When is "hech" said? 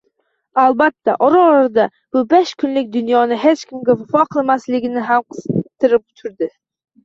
3.45-3.69